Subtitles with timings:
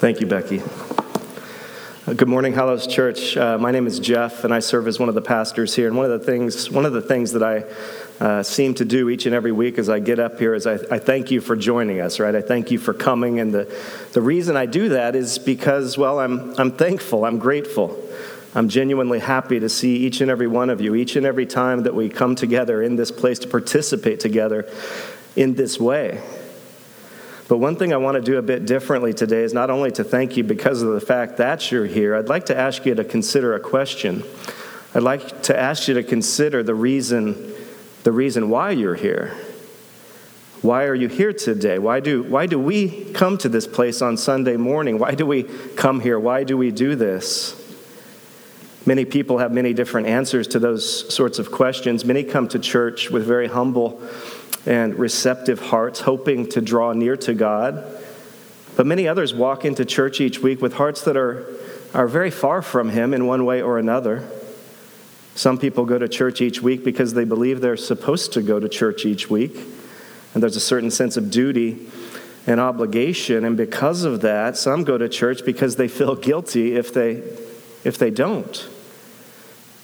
[0.00, 0.62] Thank you, Becky.
[2.06, 3.36] Uh, Good morning, Hallows Church.
[3.36, 5.88] Uh, my name is Jeff, and I serve as one of the pastors here.
[5.88, 9.10] And one of the things, one of the things that I uh, seem to do
[9.10, 11.54] each and every week as I get up here is I, I thank you for
[11.54, 12.18] joining us.
[12.18, 12.34] Right?
[12.34, 13.78] I thank you for coming, and the
[14.14, 17.26] the reason I do that is because, well, I'm I'm thankful.
[17.26, 18.02] I'm grateful.
[18.54, 21.82] I'm genuinely happy to see each and every one of you, each and every time
[21.82, 24.66] that we come together in this place to participate together
[25.36, 26.22] in this way.
[27.50, 30.04] But one thing I want to do a bit differently today is not only to
[30.04, 33.02] thank you because of the fact that you're here, I'd like to ask you to
[33.02, 34.22] consider a question.
[34.94, 37.52] I'd like to ask you to consider the reason,
[38.04, 39.36] the reason why you're here.
[40.62, 41.80] Why are you here today?
[41.80, 45.00] Why do, why do we come to this place on Sunday morning?
[45.00, 45.42] Why do we
[45.74, 46.20] come here?
[46.20, 47.56] Why do we do this?
[48.86, 52.04] Many people have many different answers to those sorts of questions.
[52.04, 54.00] Many come to church with very humble
[54.66, 57.84] and receptive hearts, hoping to draw near to God.
[58.76, 61.46] But many others walk into church each week with hearts that are,
[61.94, 64.28] are very far from Him in one way or another.
[65.34, 68.68] Some people go to church each week because they believe they're supposed to go to
[68.68, 69.56] church each week,
[70.34, 71.88] and there's a certain sense of duty
[72.46, 73.44] and obligation.
[73.44, 77.22] And because of that, some go to church because they feel guilty if they,
[77.84, 78.68] if they don't.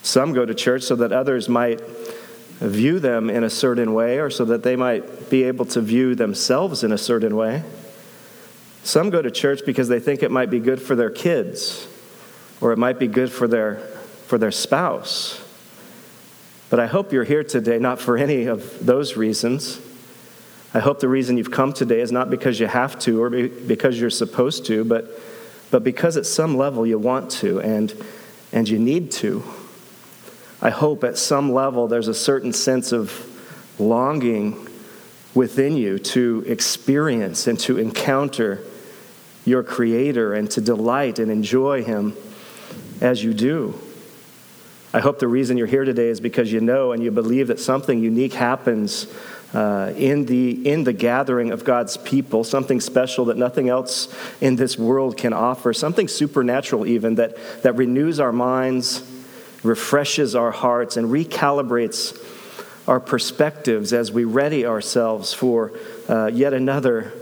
[0.03, 1.81] Some go to church so that others might
[2.59, 6.15] view them in a certain way or so that they might be able to view
[6.15, 7.63] themselves in a certain way.
[8.83, 11.87] Some go to church because they think it might be good for their kids
[12.61, 13.77] or it might be good for their,
[14.27, 15.43] for their spouse.
[16.71, 19.81] But I hope you're here today not for any of those reasons.
[20.73, 24.01] I hope the reason you've come today is not because you have to or because
[24.01, 25.11] you're supposed to, but,
[25.71, 27.93] but because at some level you want to and,
[28.53, 29.43] and you need to.
[30.61, 33.33] I hope at some level there's a certain sense of
[33.79, 34.67] longing
[35.35, 38.63] within you to experience and to encounter
[39.45, 42.17] your Creator and to delight and enjoy Him
[43.01, 43.79] as you do.
[44.95, 47.61] I hope the reason you're here today is because you know and you believe that
[47.61, 49.07] something unique happens
[49.53, 54.57] uh, in, the, in the gathering of God's people, something special that nothing else in
[54.57, 59.03] this world can offer, something supernatural, even that, that renews our minds
[59.67, 62.17] refreshes our hearts, and recalibrates
[62.89, 65.73] our perspectives as we ready ourselves for
[66.09, 67.13] uh, yet another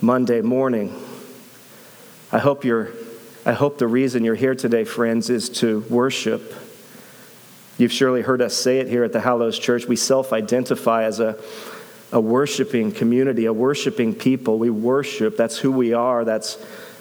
[0.00, 0.94] Monday morning.
[2.30, 2.90] I hope, you're,
[3.46, 6.54] I hope the reason you're here today, friends, is to worship.
[7.78, 9.86] You've surely heard us say it here at the Hallows Church.
[9.86, 11.38] We self identify as a,
[12.12, 14.58] a worshiping community, a worshiping people.
[14.58, 15.36] We worship.
[15.36, 16.58] That's who we are, that's,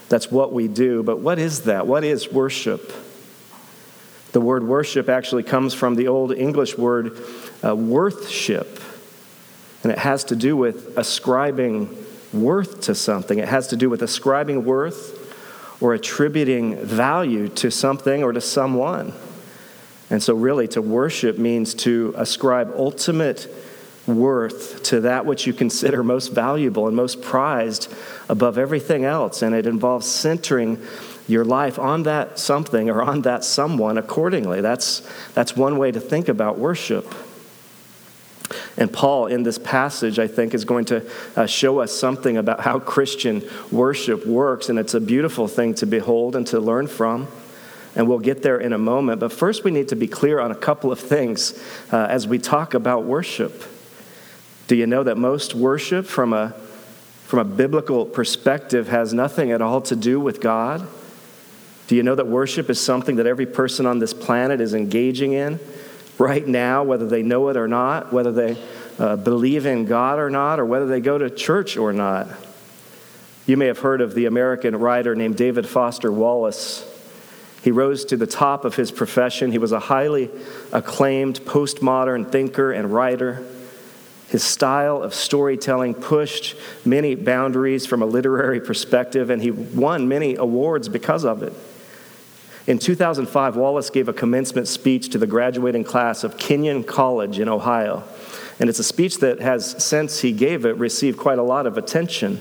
[0.07, 1.03] that's what we do.
[1.03, 1.87] But what is that?
[1.87, 2.91] What is worship?
[4.33, 7.17] The word worship actually comes from the Old English word
[7.63, 8.79] uh, worthship,
[9.83, 11.95] and it has to do with ascribing
[12.33, 13.37] worth to something.
[13.37, 15.19] It has to do with ascribing worth
[15.79, 19.13] or attributing value to something or to someone.
[20.09, 23.47] And so, really, to worship means to ascribe ultimate
[24.07, 27.93] worth to that which you consider most valuable and most prized
[28.29, 29.43] above everything else.
[29.43, 30.81] And it involves centering
[31.27, 34.61] your life on that something or on that someone accordingly.
[34.61, 37.13] That's, that's one way to think about worship.
[38.77, 42.61] And Paul, in this passage, I think, is going to uh, show us something about
[42.61, 44.69] how Christian worship works.
[44.69, 47.27] And it's a beautiful thing to behold and to learn from.
[47.95, 49.19] And we'll get there in a moment.
[49.19, 52.39] But first, we need to be clear on a couple of things uh, as we
[52.39, 53.63] talk about worship.
[54.67, 56.51] Do you know that most worship, from a,
[57.25, 60.87] from a biblical perspective, has nothing at all to do with God?
[61.93, 65.33] Do you know that worship is something that every person on this planet is engaging
[65.33, 65.59] in
[66.17, 68.57] right now, whether they know it or not, whether they
[68.97, 72.27] uh, believe in God or not, or whether they go to church or not?
[73.45, 76.83] You may have heard of the American writer named David Foster Wallace.
[77.61, 79.51] He rose to the top of his profession.
[79.51, 80.31] He was a highly
[80.71, 83.45] acclaimed postmodern thinker and writer.
[84.29, 90.33] His style of storytelling pushed many boundaries from a literary perspective, and he won many
[90.37, 91.53] awards because of it.
[92.65, 97.49] In 2005, Wallace gave a commencement speech to the graduating class of Kenyon College in
[97.49, 98.03] Ohio.
[98.59, 101.77] And it's a speech that has, since he gave it, received quite a lot of
[101.77, 102.39] attention.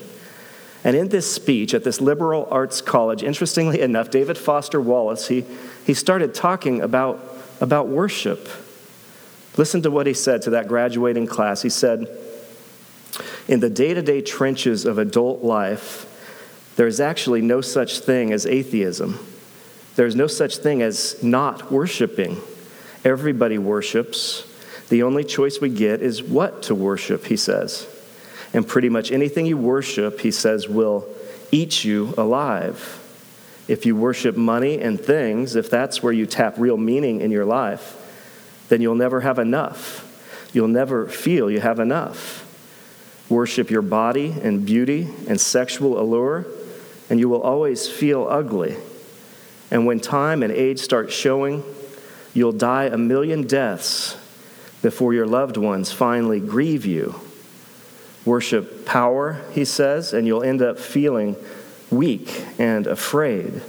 [0.84, 5.44] And in this speech at this liberal arts college, interestingly enough, David Foster Wallace, he,
[5.84, 7.20] he started talking about,
[7.60, 8.48] about worship.
[9.56, 11.62] Listen to what he said to that graduating class.
[11.62, 12.06] He said,
[13.48, 16.06] In the day to day trenches of adult life,
[16.76, 19.18] there is actually no such thing as atheism.
[19.96, 22.40] There's no such thing as not worshiping.
[23.04, 24.46] Everybody worships.
[24.88, 27.86] The only choice we get is what to worship, he says.
[28.54, 31.06] And pretty much anything you worship, he says, will
[31.50, 32.98] eat you alive.
[33.68, 37.44] If you worship money and things, if that's where you tap real meaning in your
[37.44, 37.98] life,
[38.68, 40.08] then you'll never have enough.
[40.52, 42.40] You'll never feel you have enough.
[43.28, 46.46] Worship your body and beauty and sexual allure,
[47.08, 48.76] and you will always feel ugly.
[49.72, 51.64] And when time and age start showing,
[52.34, 54.18] you'll die a million deaths
[54.82, 57.14] before your loved ones finally grieve you.
[58.26, 61.36] Worship power, he says, and you'll end up feeling
[61.90, 63.62] weak and afraid.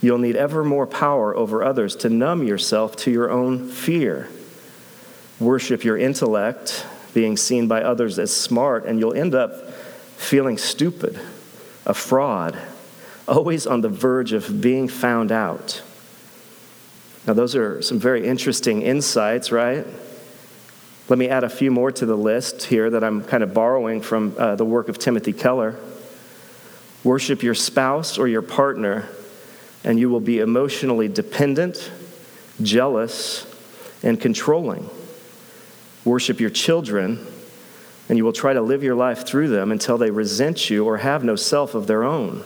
[0.00, 4.30] You'll need ever more power over others to numb yourself to your own fear.
[5.38, 9.70] Worship your intellect, being seen by others as smart, and you'll end up
[10.16, 11.20] feeling stupid,
[11.84, 12.58] a fraud,
[13.32, 15.82] always on the verge of being found out.
[17.26, 19.86] Now, those are some very interesting insights, right?
[21.08, 24.02] Let me add a few more to the list here that I'm kind of borrowing
[24.02, 25.76] from uh, the work of Timothy Keller.
[27.04, 29.08] Worship your spouse or your partner,
[29.82, 31.90] and you will be emotionally dependent,
[32.60, 33.46] jealous,
[34.02, 34.88] and controlling.
[36.04, 37.26] Worship your children,
[38.08, 40.98] and you will try to live your life through them until they resent you or
[40.98, 42.44] have no self of their own.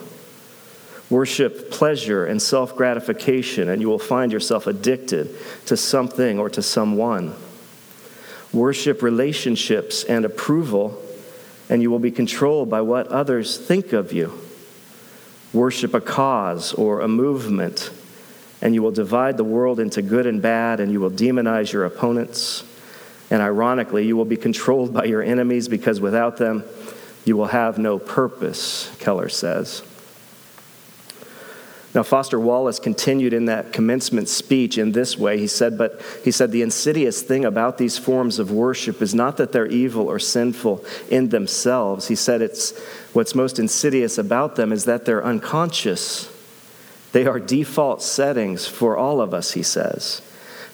[1.09, 5.37] Worship pleasure and self gratification, and you will find yourself addicted
[5.67, 7.35] to something or to someone.
[8.53, 11.01] Worship relationships and approval,
[11.69, 14.33] and you will be controlled by what others think of you
[15.53, 17.91] worship a cause or a movement,
[18.61, 21.85] and you will divide the world into good and bad, and you will demonize your
[21.85, 22.63] opponents.
[23.31, 26.63] And ironically, you will be controlled by your enemies because without them,
[27.25, 29.83] you will have no purpose, Keller says.
[31.97, 35.39] Now, Foster Wallace continued in that commencement speech in this way.
[35.39, 39.39] He said, But he said, the insidious thing about these forms of worship is not
[39.39, 42.09] that they're evil or sinful in themselves.
[42.09, 42.79] He said, It's
[43.15, 46.31] what's most insidious about them is that they're unconscious.
[47.13, 50.21] They are default settings for all of us, he says.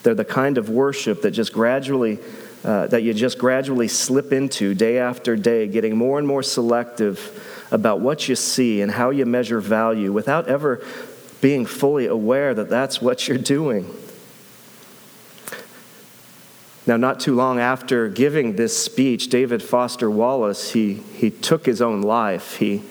[0.03, 2.19] They're the kind of worship that just gradually
[2.65, 7.67] uh, that you just gradually slip into day after day, getting more and more selective
[7.73, 10.85] about what you see and how you measure value without ever
[11.43, 13.85] being fully aware that that's what you're doing.
[16.87, 21.83] Now, not too long after giving this speech, David Foster Wallace, he, he took his
[21.83, 22.57] own life.
[22.57, 22.83] He,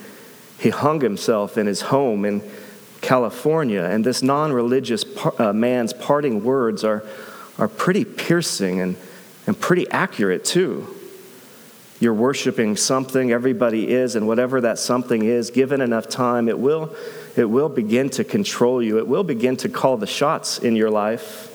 [0.59, 2.42] he hung himself in his home in
[3.00, 3.83] California.
[3.83, 7.03] And this non religious par- uh, man's parting words are,
[7.57, 8.95] are pretty piercing and,
[9.48, 10.88] and pretty accurate, too.
[12.01, 16.95] You're worshiping something, everybody is, and whatever that something is, given enough time, it will
[17.36, 18.98] it will begin to control you.
[18.98, 21.48] It will begin to call the shots in your life.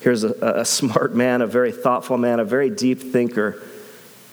[0.00, 3.62] Here's a, a smart man, a very thoughtful man, a very deep thinker,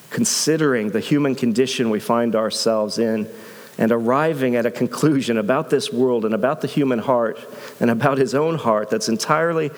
[0.09, 3.29] considering the human condition we find ourselves in
[3.77, 7.39] and arriving at a conclusion about this world and about the human heart
[7.79, 9.71] and about his own heart that's entirely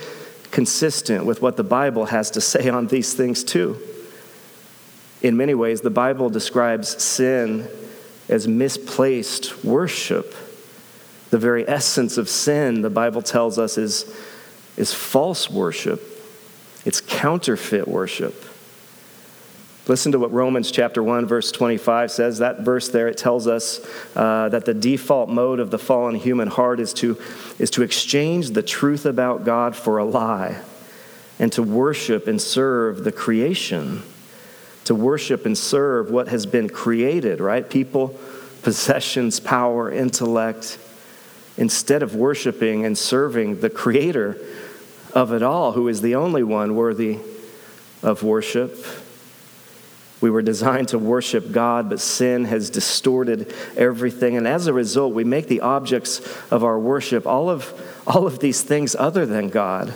[0.49, 3.77] consistent with what the Bible has to say on these things, too.
[5.21, 7.67] In many ways, the Bible describes sin
[8.29, 10.35] as misplaced worship.
[11.33, 14.05] The very essence of sin, the Bible tells us, is,
[14.77, 15.99] is false worship,
[16.85, 18.45] it's counterfeit worship.
[19.87, 22.37] Listen to what Romans chapter 1, verse 25 says.
[22.37, 23.83] That verse there, it tells us
[24.15, 27.19] uh, that the default mode of the fallen human heart is to,
[27.57, 30.61] is to exchange the truth about God for a lie
[31.39, 34.03] and to worship and serve the creation,
[34.83, 37.67] to worship and serve what has been created, right?
[37.67, 38.19] People,
[38.61, 40.77] possessions, power, intellect
[41.57, 44.37] instead of worshiping and serving the creator
[45.13, 47.19] of it all, who is the only one worthy
[48.01, 48.85] of worship.
[50.19, 54.37] We were designed to worship God, but sin has distorted everything.
[54.37, 57.73] And as a result, we make the objects of our worship all of,
[58.07, 59.93] all of these things other than God.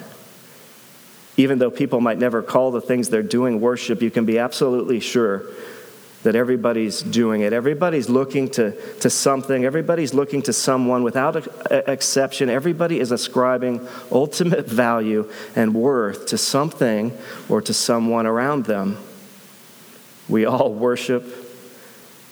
[1.38, 5.00] Even though people might never call the things they're doing worship, you can be absolutely
[5.00, 5.46] sure
[6.28, 7.54] that everybody's doing it.
[7.54, 12.50] Everybody's looking to, to something, everybody's looking to someone without a, a exception.
[12.50, 17.18] Everybody is ascribing ultimate value and worth to something
[17.48, 18.98] or to someone around them.
[20.28, 21.24] We all worship.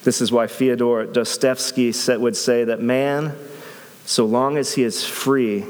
[0.04, 3.34] This is why Fyodor Dostoevsky would say that man,
[4.04, 5.64] so long as he is free,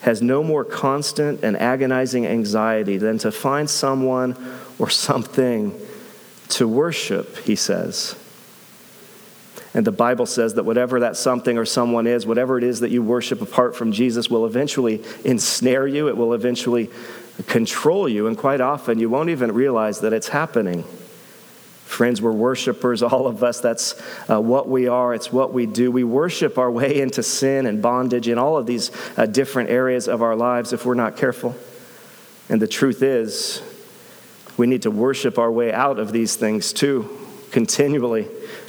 [0.00, 4.38] has no more constant and agonizing anxiety than to find someone
[4.78, 5.78] or something
[6.52, 8.14] to worship, he says.
[9.74, 12.90] And the Bible says that whatever that something or someone is, whatever it is that
[12.90, 16.90] you worship apart from Jesus, will eventually ensnare you, it will eventually
[17.46, 20.84] control you, and quite often you won't even realize that it's happening.
[21.86, 23.60] Friends, we're worshipers, all of us.
[23.60, 25.90] That's uh, what we are, it's what we do.
[25.90, 30.06] We worship our way into sin and bondage in all of these uh, different areas
[30.06, 31.56] of our lives if we're not careful.
[32.50, 33.62] And the truth is,
[34.56, 37.08] we need to worship our way out of these things too,
[37.50, 38.28] continually,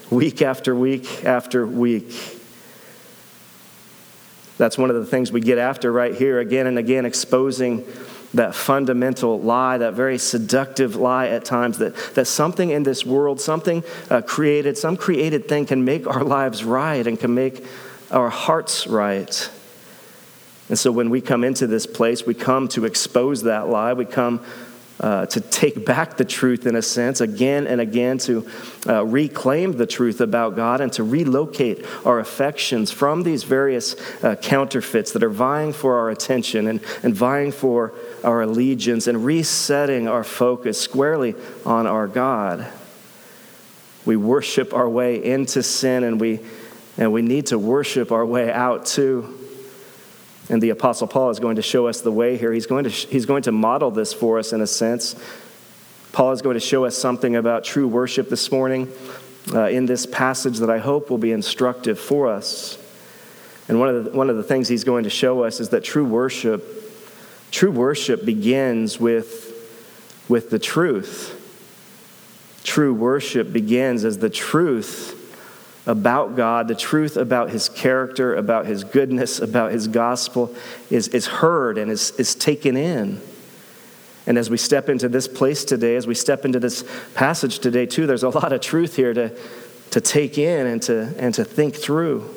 [0.09, 2.39] week after week after week.
[4.57, 7.85] That's one of the things we get after right here, again and again, exposing
[8.33, 13.39] that fundamental lie, that very seductive lie at times, that, that something in this world,
[13.39, 17.63] something uh, created, some created thing can make our lives right and can make
[18.09, 19.49] our hearts right.
[20.69, 23.93] And so when we come into this place, we come to expose that lie.
[23.93, 24.43] We come
[24.99, 28.47] uh, to take back the truth in a sense again and again, to
[28.87, 34.35] uh, reclaim the truth about God and to relocate our affections from these various uh,
[34.35, 40.07] counterfeits that are vying for our attention and, and vying for our allegiance and resetting
[40.07, 41.35] our focus squarely
[41.65, 42.67] on our God.
[44.05, 46.39] We worship our way into sin and we,
[46.97, 49.42] and we need to worship our way out too.
[50.49, 52.51] And the Apostle Paul is going to show us the way here.
[52.51, 55.15] He's going to, he's going to model this for us in a sense.
[56.11, 58.91] Paul is going to show us something about true worship this morning
[59.53, 62.77] uh, in this passage that I hope will be instructive for us.
[63.67, 65.83] And one of, the, one of the things he's going to show us is that
[65.83, 66.63] true worship,
[67.51, 69.51] true worship begins with,
[70.27, 71.39] with the truth.
[72.63, 75.22] True worship begins as the truth
[75.85, 80.55] about God, the truth about his character, about his goodness, about his gospel
[80.89, 83.21] is, is heard and is, is taken in.
[84.25, 87.85] And as we step into this place today, as we step into this passage today,
[87.85, 89.37] too, there's a lot of truth here to,
[89.91, 92.33] to take in and to, and to think through.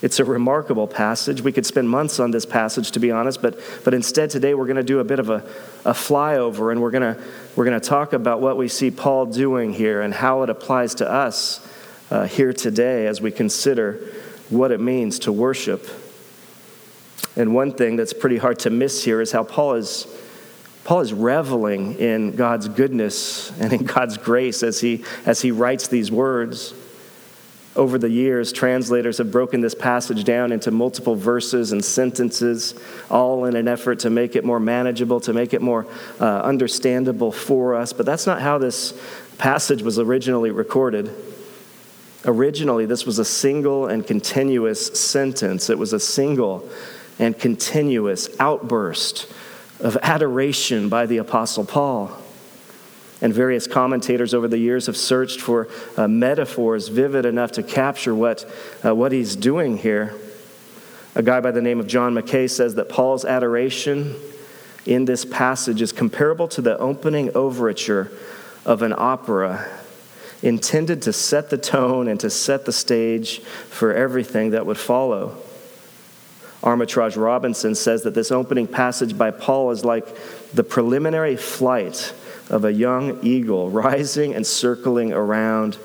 [0.00, 1.42] It's a remarkable passage.
[1.42, 4.66] We could spend months on this passage, to be honest, but, but instead today we're
[4.66, 5.44] going to do a bit of a,
[5.84, 7.22] a flyover and we're going to,
[7.56, 10.94] we're going to talk about what we see Paul doing here and how it applies
[10.96, 11.67] to us
[12.10, 14.00] uh, here today as we consider
[14.48, 15.86] what it means to worship.
[17.36, 20.06] And one thing that's pretty hard to miss here is how Paul is,
[20.84, 25.88] Paul is reveling in God's goodness and in God's grace as he, as he writes
[25.88, 26.74] these words.
[27.76, 32.74] Over the years, translators have broken this passage down into multiple verses and sentences,
[33.08, 35.86] all in an effort to make it more manageable, to make it more
[36.18, 37.92] uh, understandable for us.
[37.92, 39.00] But that's not how this
[39.36, 41.14] passage was originally recorded.
[42.24, 46.68] Originally, this was a single and continuous sentence, it was a single
[47.18, 49.32] and continuous outburst
[49.80, 52.16] of adoration by the Apostle Paul.
[53.20, 58.14] And various commentators over the years have searched for uh, metaphors vivid enough to capture
[58.14, 58.44] what,
[58.84, 60.14] uh, what he's doing here.
[61.16, 64.14] A guy by the name of John Mackay says that Paul's adoration
[64.86, 68.12] in this passage is comparable to the opening overture
[68.64, 69.68] of an opera
[70.42, 75.36] intended to set the tone and to set the stage for everything that would follow.
[76.62, 80.06] Armitage Robinson says that this opening passage by Paul is like
[80.52, 82.12] the preliminary flight
[82.50, 85.78] of a young eagle rising and circling around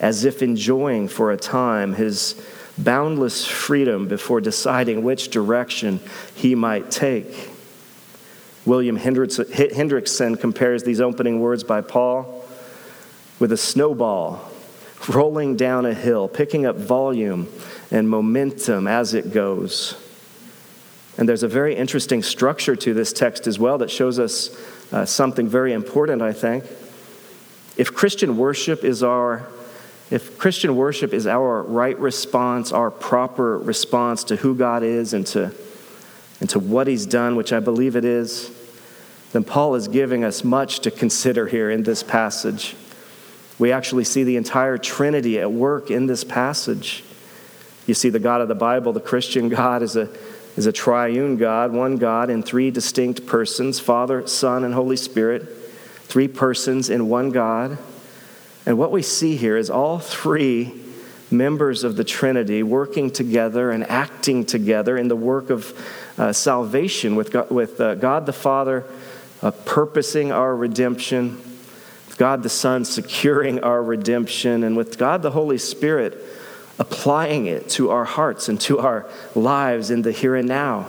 [0.00, 2.40] as if enjoying for a time his
[2.78, 6.00] boundless freedom before deciding which direction
[6.34, 7.50] he might take.
[8.64, 12.41] William Hendriksen compares these opening words by Paul
[13.42, 14.40] with a snowball
[15.08, 17.48] rolling down a hill, picking up volume
[17.90, 19.96] and momentum as it goes.
[21.18, 24.56] And there's a very interesting structure to this text as well that shows us
[24.92, 26.62] uh, something very important, I think.
[27.76, 29.48] If Christian worship is our
[30.12, 35.26] if Christian worship is our right response, our proper response to who God is and
[35.28, 35.52] to,
[36.38, 38.52] and to what He's done, which I believe it is,
[39.32, 42.76] then Paul is giving us much to consider here in this passage.
[43.62, 47.04] We actually see the entire Trinity at work in this passage.
[47.86, 50.08] You see, the God of the Bible, the Christian God, is a,
[50.56, 55.46] is a triune God, one God in three distinct persons Father, Son, and Holy Spirit,
[56.06, 57.78] three persons in one God.
[58.66, 60.74] And what we see here is all three
[61.30, 65.72] members of the Trinity working together and acting together in the work of
[66.18, 68.84] uh, salvation with God, with, uh, God the Father
[69.40, 71.40] uh, purposing our redemption
[72.16, 76.22] God the Son securing our redemption, and with God the Holy Spirit
[76.78, 80.86] applying it to our hearts and to our lives in the here and now.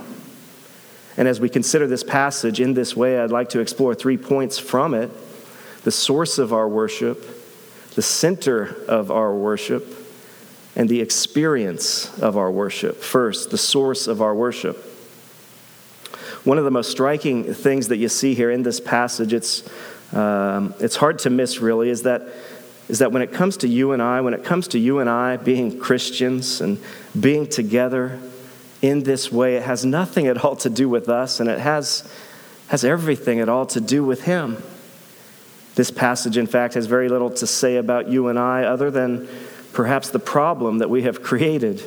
[1.18, 4.58] And as we consider this passage in this way, I'd like to explore three points
[4.58, 5.12] from it
[5.84, 7.24] the source of our worship,
[7.96, 9.86] the center of our worship,
[10.76, 12.98] and the experience of our worship.
[12.98, 14.78] First, the source of our worship.
[16.46, 19.70] One of the most striking things that you see here in this passage, it's
[20.14, 22.28] um, it's hard to miss, really, is that
[22.90, 25.10] is that when it comes to you and I, when it comes to you and
[25.10, 26.80] I being Christians and
[27.18, 28.20] being together
[28.82, 32.12] in this way, it has nothing at all to do with us, and it has,
[32.68, 34.62] has everything at all to do with Him.
[35.76, 39.28] This passage, in fact, has very little to say about you and I other than
[39.72, 41.82] perhaps the problem that we have created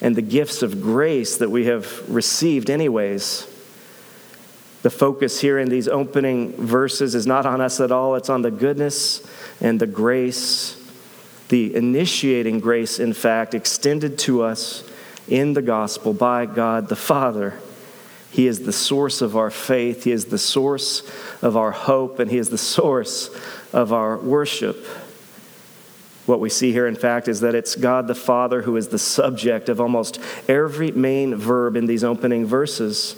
[0.00, 3.46] and the gifts of grace that we have received, anyways.
[4.82, 8.42] The focus here in these opening verses is not on us at all, it's on
[8.42, 9.22] the goodness
[9.60, 10.76] and the grace,
[11.48, 14.88] the initiating grace, in fact, extended to us
[15.28, 17.58] in the gospel by God the Father.
[18.30, 21.02] He is the source of our faith, He is the source
[21.42, 23.28] of our hope, and He is the source
[23.72, 24.86] of our worship.
[26.26, 28.98] What we see here, in fact, is that it's God the Father who is the
[28.98, 33.16] subject of almost every main verb in these opening verses.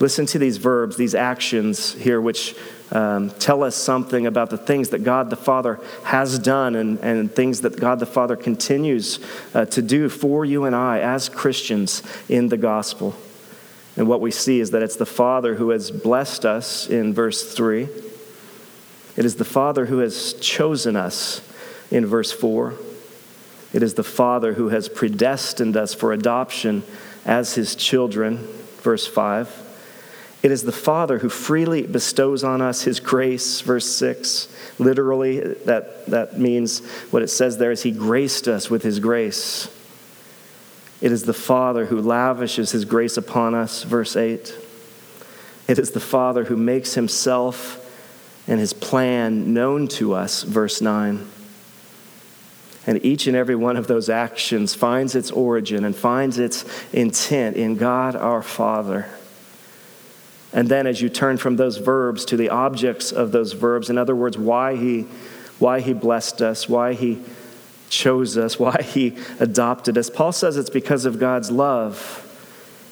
[0.00, 2.56] Listen to these verbs, these actions here, which
[2.90, 7.32] um, tell us something about the things that God the Father has done and, and
[7.32, 9.20] things that God the Father continues
[9.54, 13.14] uh, to do for you and I as Christians in the gospel.
[13.96, 17.54] And what we see is that it's the Father who has blessed us in verse
[17.54, 17.88] 3.
[19.16, 21.40] It is the Father who has chosen us
[21.90, 22.74] in verse 4.
[23.72, 26.82] It is the Father who has predestined us for adoption
[27.24, 28.38] as his children,
[28.82, 29.63] verse 5.
[30.44, 34.54] It is the Father who freely bestows on us his grace, verse 6.
[34.78, 39.74] Literally, that, that means what it says there is he graced us with his grace.
[41.00, 44.54] It is the Father who lavishes his grace upon us, verse 8.
[45.66, 47.80] It is the Father who makes himself
[48.46, 51.26] and his plan known to us, verse 9.
[52.86, 57.56] And each and every one of those actions finds its origin and finds its intent
[57.56, 59.08] in God our Father.
[60.54, 63.98] And then as you turn from those verbs to the objects of those verbs, in
[63.98, 65.02] other words, why he,
[65.58, 67.20] why he blessed us, why he
[67.90, 72.20] chose us, why he adopted us, Paul says it's because of God's love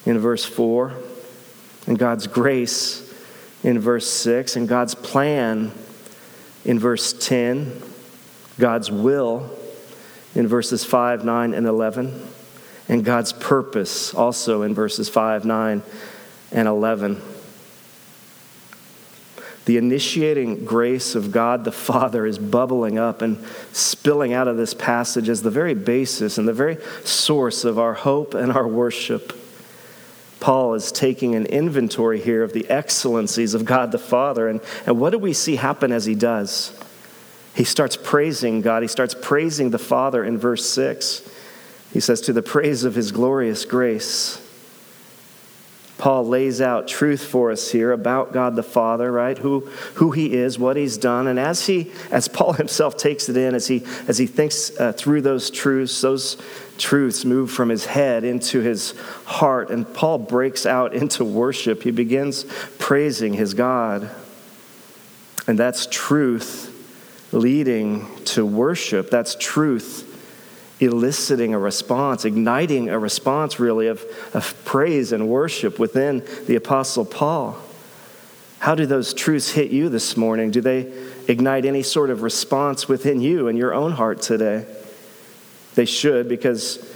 [0.05, 0.93] in verse 4,
[1.87, 3.09] and God's grace
[3.63, 5.71] in verse 6, and God's plan
[6.65, 7.81] in verse 10,
[8.59, 9.49] God's will
[10.35, 12.27] in verses 5, 9, and 11,
[12.89, 15.83] and God's purpose also in verses 5, 9,
[16.51, 17.23] and 11.
[19.65, 24.75] The initiating grace of God the Father is bubbling up and spilling out of this
[24.75, 29.39] passage as the very basis and the very source of our hope and our worship.
[30.41, 34.49] Paul is taking an inventory here of the excellencies of God the Father.
[34.49, 36.77] And, and what do we see happen as he does?
[37.55, 38.83] He starts praising God.
[38.83, 41.31] He starts praising the Father in verse 6.
[41.93, 44.42] He says, To the praise of his glorious grace.
[46.03, 49.39] Paul lays out truth for us here about God the Father, right?
[49.39, 49.61] Who,
[49.95, 51.29] who he is, what he's done.
[51.29, 54.91] And as he, as Paul himself takes it in, as he, as he thinks uh,
[54.95, 56.43] through those truths, those
[56.77, 59.71] truths move from his head into his heart.
[59.71, 61.85] And Paul breaks out into worship.
[61.85, 62.47] He begins
[62.81, 64.11] praising his God.
[65.47, 66.69] And that's truth
[67.31, 69.09] leading to worship.
[69.09, 70.12] That's truth
[70.83, 77.05] eliciting a response, igniting a response, really, of, of praise and worship within the Apostle
[77.05, 77.57] Paul.
[78.59, 80.51] How do those truths hit you this morning?
[80.51, 80.93] Do they
[81.27, 84.67] ignite any sort of response within you and your own heart today?
[85.75, 86.89] They should, because,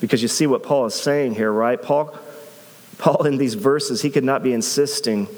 [0.00, 1.80] because you see what Paul is saying here, right?
[1.80, 2.16] Paul,
[2.98, 5.28] Paul, in these verses, he could not be insisting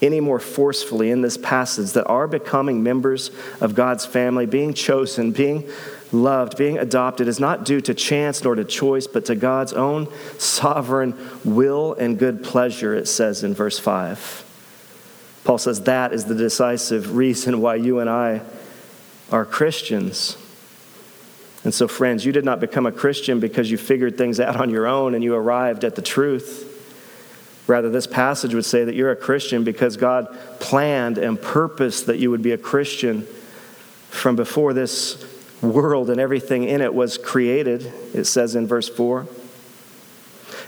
[0.00, 5.32] any more forcefully in this passage that our becoming members of God's family, being chosen,
[5.32, 5.68] being
[6.12, 10.08] loved, being adopted, is not due to chance nor to choice, but to God's own
[10.38, 14.44] sovereign will and good pleasure, it says in verse 5.
[15.44, 18.42] Paul says that is the decisive reason why you and I
[19.30, 20.36] are Christians.
[21.64, 24.70] And so, friends, you did not become a Christian because you figured things out on
[24.70, 26.74] your own and you arrived at the truth.
[27.66, 32.18] Rather, this passage would say that you're a Christian because God planned and purposed that
[32.18, 33.26] you would be a Christian
[34.08, 35.22] from before this
[35.62, 39.26] world and everything in it was created, it says in verse 4.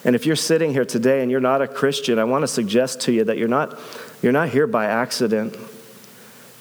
[0.05, 3.01] And if you're sitting here today and you're not a Christian, I want to suggest
[3.03, 3.79] to you that you're not,
[4.23, 5.57] you're not here by accident.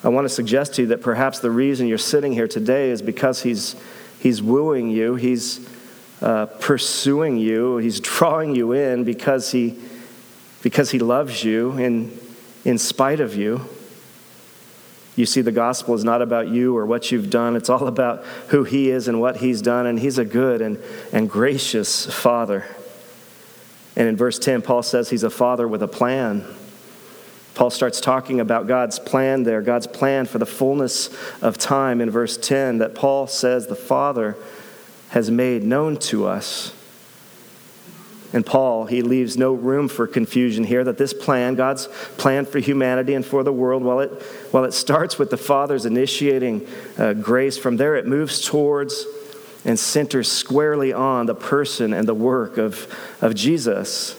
[0.04, 3.02] I want to suggest to you that perhaps the reason you're sitting here today is
[3.02, 3.76] because he's,
[4.20, 5.68] he's wooing you, he's
[6.22, 9.78] uh, pursuing you, he's drawing you in because he,
[10.62, 12.18] because he loves you in,
[12.66, 13.62] in spite of you.
[15.20, 17.58] You see, the gospel is not about you or what you've done.
[17.58, 19.86] It's all about who He is and what He's done.
[19.86, 22.66] And He's a good and, and gracious Father.
[23.98, 26.46] And in verse 10, Paul says He's a Father with a plan.
[27.54, 31.10] Paul starts talking about God's plan there, God's plan for the fullness
[31.42, 34.38] of time in verse 10 that Paul says the Father
[35.10, 36.74] has made known to us.
[38.32, 41.88] And Paul, he leaves no room for confusion here that this plan, God's
[42.18, 44.12] plan for humanity and for the world, while it,
[44.52, 49.06] while it starts with the Father's initiating uh, grace, from there it moves towards
[49.66, 54.16] and centers squarely on the person and the work of, of Jesus.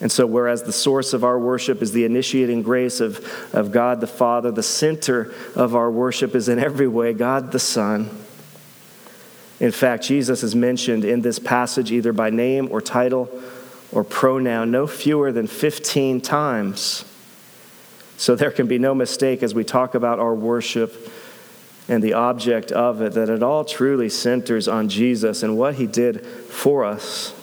[0.00, 4.00] And so, whereas the source of our worship is the initiating grace of, of God
[4.00, 8.08] the Father, the center of our worship is in every way God the Son.
[9.60, 13.28] In fact, Jesus is mentioned in this passage either by name or title
[13.90, 17.04] or pronoun no fewer than 15 times.
[18.16, 21.10] So there can be no mistake as we talk about our worship
[21.88, 25.86] and the object of it that it all truly centers on Jesus and what he
[25.86, 27.34] did for us.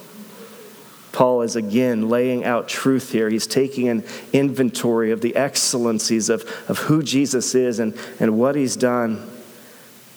[1.11, 3.29] Paul is again laying out truth here.
[3.29, 8.55] He's taking an inventory of the excellencies of, of who Jesus is and, and what
[8.55, 9.25] he's done.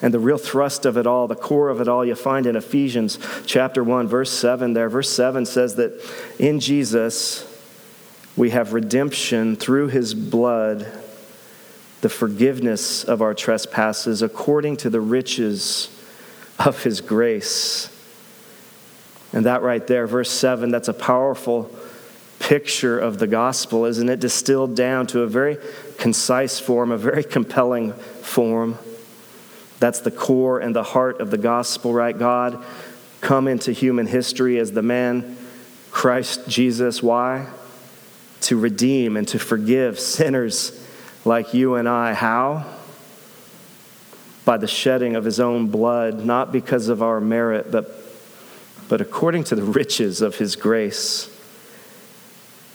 [0.00, 2.54] And the real thrust of it all, the core of it all, you find in
[2.54, 4.88] Ephesians chapter 1, verse 7 there.
[4.88, 6.00] Verse 7 says that
[6.38, 7.44] in Jesus
[8.36, 10.86] we have redemption through his blood,
[12.00, 15.88] the forgiveness of our trespasses according to the riches
[16.60, 17.90] of his grace.
[19.32, 21.70] And that right there, verse 7, that's a powerful
[22.38, 24.20] picture of the gospel, isn't it?
[24.20, 25.58] Distilled down to a very
[25.98, 28.78] concise form, a very compelling form.
[29.78, 32.16] That's the core and the heart of the gospel, right?
[32.16, 32.64] God
[33.20, 35.36] come into human history as the man
[35.90, 37.02] Christ Jesus.
[37.02, 37.48] Why?
[38.42, 40.84] To redeem and to forgive sinners
[41.24, 42.14] like you and I.
[42.14, 42.66] How?
[44.44, 47.90] By the shedding of his own blood, not because of our merit, but,
[48.88, 51.34] but according to the riches of his grace.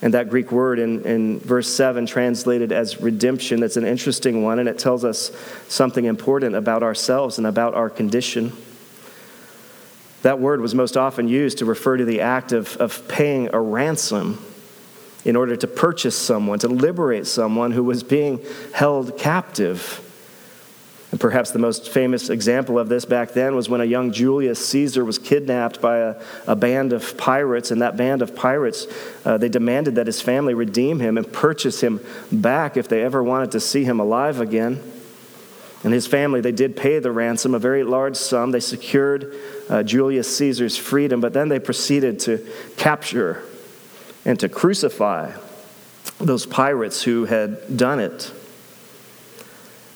[0.03, 4.59] And that Greek word in, in verse 7, translated as redemption, that's an interesting one,
[4.59, 5.31] and it tells us
[5.69, 8.51] something important about ourselves and about our condition.
[10.23, 13.61] That word was most often used to refer to the act of, of paying a
[13.61, 14.43] ransom
[15.23, 20.02] in order to purchase someone, to liberate someone who was being held captive.
[21.13, 24.67] And perhaps the most famous example of this back then was when a young Julius
[24.69, 26.15] Caesar was kidnapped by a,
[26.47, 28.88] a band of pirates, and that band of pirates,
[29.23, 31.99] uh, they demanded that his family redeem him and purchase him
[32.32, 34.82] back if they ever wanted to see him alive again.
[35.84, 38.49] And his family, they did pay the ransom, a very large sum.
[38.49, 39.36] They secured
[39.69, 42.43] uh, Julius Caesar's freedom, but then they proceeded to
[42.76, 43.43] capture
[44.26, 45.34] and to crucify
[46.19, 48.34] those pirates who had done it.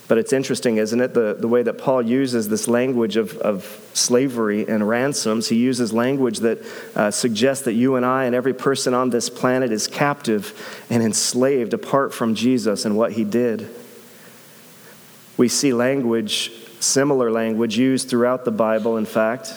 [0.08, 3.90] But it's interesting, isn't it, the, the way that Paul uses this language of, of
[3.94, 5.50] slavery and ransoms.
[5.50, 6.64] He uses language that
[6.96, 11.04] uh, suggests that you and I and every person on this planet is captive and
[11.04, 13.70] enslaved apart from Jesus and what he did.
[15.36, 19.54] We see language, similar language, used throughout the Bible, in fact.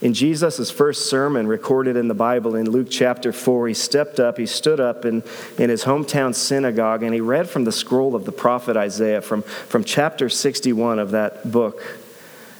[0.00, 4.38] In Jesus' first sermon recorded in the Bible in Luke chapter 4, he stepped up,
[4.38, 5.24] he stood up in,
[5.58, 9.42] in his hometown synagogue, and he read from the scroll of the prophet Isaiah from,
[9.42, 11.82] from chapter 61 of that book.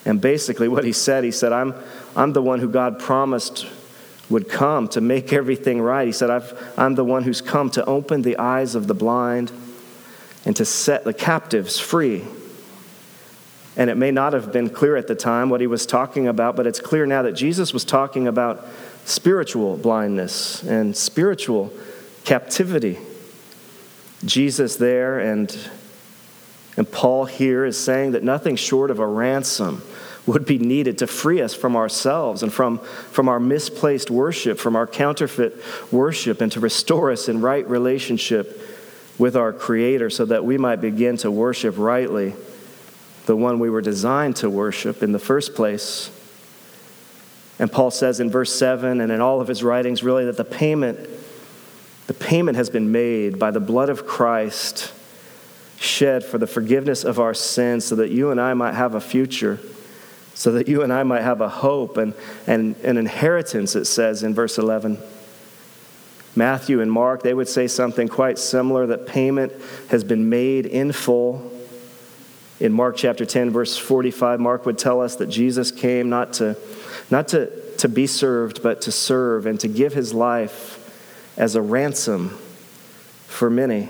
[0.05, 1.75] And basically, what he said, he said, I'm,
[2.17, 3.67] I'm the one who God promised
[4.29, 6.07] would come to make everything right.
[6.07, 9.53] He said, I've, I'm the one who's come to open the eyes of the blind
[10.45, 12.27] and to set the captives free
[13.79, 16.57] and it may not have been clear at the time what he was talking about,
[16.57, 18.67] but it's clear now that Jesus was talking about
[19.05, 21.73] spiritual blindness and spiritual
[22.25, 22.99] captivity.
[24.25, 25.57] Jesus there and,
[26.77, 29.81] and Paul here is saying that nothing short of a ransom
[30.27, 34.75] would be needed to free us from ourselves and from, from our misplaced worship, from
[34.75, 35.57] our counterfeit
[35.93, 38.61] worship, and to restore us in right relationship
[39.19, 42.35] with our Creator so that we might begin to worship rightly
[43.29, 46.11] the one we were designed to worship in the first place.
[47.59, 50.47] And Paul says in verse 7 and in all of his writings, really, that the
[50.47, 50.99] payment,
[52.07, 54.95] the payment has been made by the blood of Christ
[55.79, 59.01] shed for the forgiveness of our sins so that you and I might have a
[59.01, 59.61] future,
[60.33, 62.15] so that you and I might have a hope and,
[62.47, 64.97] and an inheritance, it says in verse 11.
[66.35, 69.53] Matthew and Mark, they would say something quite similar that payment
[69.91, 71.58] has been made in full
[72.61, 76.57] in Mark chapter 10, verse 45, Mark would tell us that Jesus came not to,
[77.11, 80.75] not to, to be served, but to serve and to give his life
[81.37, 82.31] as a ransom
[83.27, 83.89] for many.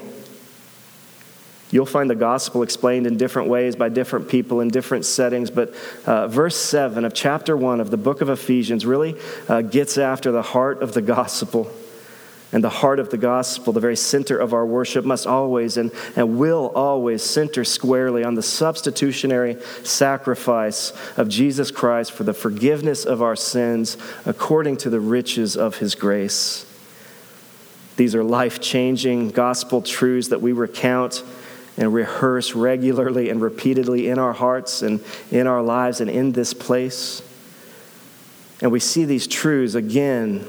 [1.71, 5.75] You'll find the gospel explained in different ways by different people in different settings, but
[6.07, 9.17] uh, verse 7 of chapter 1 of the book of Ephesians really
[9.49, 11.71] uh, gets after the heart of the gospel.
[12.51, 15.93] And the heart of the gospel, the very center of our worship, must always and,
[16.17, 23.05] and will always center squarely on the substitutionary sacrifice of Jesus Christ for the forgiveness
[23.05, 26.65] of our sins according to the riches of his grace.
[27.97, 31.23] These are life changing gospel truths that we recount
[31.77, 36.55] and rehearse regularly and repeatedly in our hearts and in our lives and in this
[36.55, 37.23] place.
[38.63, 40.47] And we see these truths again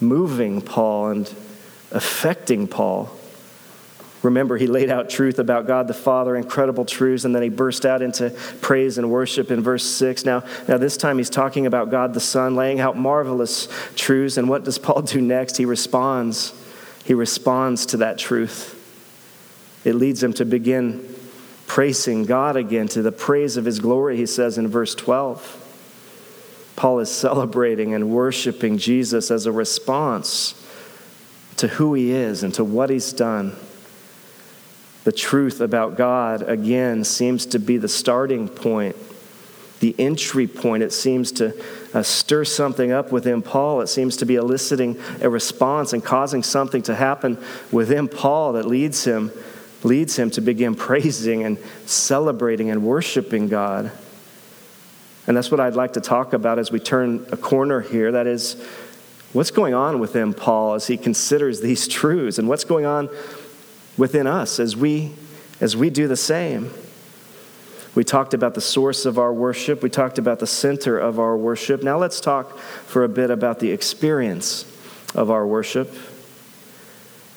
[0.00, 1.34] moving Paul and
[1.90, 3.10] affecting Paul.
[4.22, 7.86] Remember, he laid out truth about God the Father, incredible truths, and then he burst
[7.86, 10.26] out into praise and worship in verse 6.
[10.26, 14.36] Now, now this time he's talking about God the Son, laying out marvelous truths.
[14.36, 15.56] And what does Paul do next?
[15.56, 16.52] He responds.
[17.04, 18.76] He responds to that truth.
[19.86, 21.14] It leads him to begin
[21.66, 25.68] praising God again, to the praise of his glory, he says in verse 12.
[26.76, 30.54] Paul is celebrating and worshiping Jesus as a response
[31.56, 33.54] to who he is and to what he's done.
[35.04, 38.96] The truth about God, again, seems to be the starting point,
[39.80, 40.82] the entry point.
[40.82, 41.54] It seems to
[41.92, 43.80] uh, stir something up within Paul.
[43.80, 47.38] It seems to be eliciting a response and causing something to happen
[47.70, 49.30] within Paul that leads him,
[49.82, 53.90] leads him to begin praising and celebrating and worshiping God.
[55.30, 58.10] And that's what I'd like to talk about as we turn a corner here.
[58.10, 58.60] That is,
[59.32, 63.08] what's going on within Paul as he considers these truths, and what's going on
[63.96, 65.12] within us as we,
[65.60, 66.72] as we do the same.
[67.94, 69.84] We talked about the source of our worship.
[69.84, 71.84] We talked about the center of our worship.
[71.84, 74.64] Now let's talk for a bit about the experience
[75.14, 75.94] of our worship.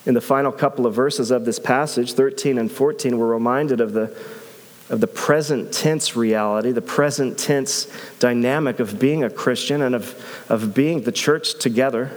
[0.08, 3.94] In the final couple of verses of this passage, 13 and 14, we're reminded of
[3.94, 4.18] the
[4.90, 7.88] of the present tense reality, the present tense
[8.20, 12.12] dynamic of being a Christian and of, of being the church together.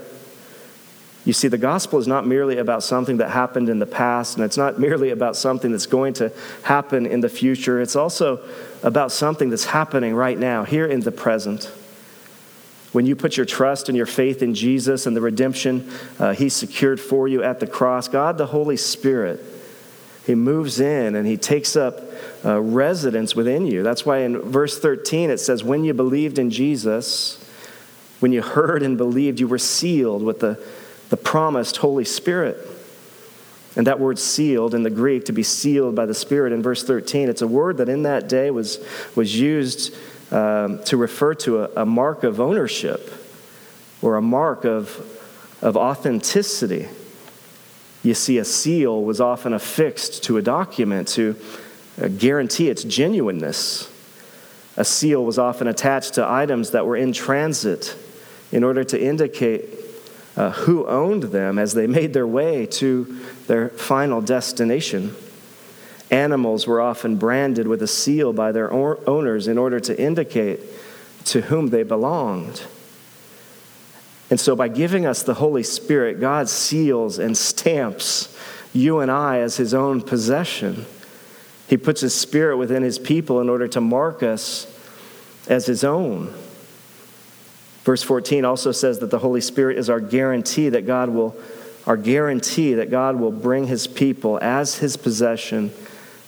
[1.24, 4.44] You see, the gospel is not merely about something that happened in the past, and
[4.44, 7.80] it's not merely about something that's going to happen in the future.
[7.80, 8.40] It's also
[8.82, 11.64] about something that's happening right now, here in the present.
[12.92, 16.48] When you put your trust and your faith in Jesus and the redemption uh, He
[16.48, 19.42] secured for you at the cross, God the Holy Spirit,
[20.24, 22.00] He moves in and He takes up
[22.46, 23.82] uh, residence within you.
[23.82, 27.42] That's why in verse 13 it says, When you believed in Jesus,
[28.20, 30.62] when you heard and believed, you were sealed with the,
[31.08, 32.56] the promised Holy Spirit.
[33.74, 36.82] And that word sealed in the Greek, to be sealed by the Spirit in verse
[36.82, 38.78] 13, it's a word that in that day was,
[39.14, 39.94] was used
[40.32, 43.12] um, to refer to a, a mark of ownership
[44.00, 44.98] or a mark of,
[45.60, 46.88] of authenticity.
[48.02, 51.36] You see, a seal was often affixed to a document to
[52.18, 53.90] guarantee its genuineness.
[54.76, 57.96] A seal was often attached to items that were in transit
[58.52, 59.64] in order to indicate
[60.36, 63.04] uh, who owned them as they made their way to
[63.46, 65.16] their final destination.
[66.10, 70.60] Animals were often branded with a seal by their owners in order to indicate
[71.24, 72.62] to whom they belonged.
[74.28, 78.36] And so, by giving us the Holy Spirit, God seals and stamps
[78.72, 80.84] you and I as His own possession.
[81.68, 84.66] He puts His Spirit within His people in order to mark us
[85.48, 86.34] as His own.
[87.84, 91.36] Verse 14 also says that the Holy Spirit is our guarantee that God will,
[91.86, 95.72] our guarantee that God will bring His people as His possession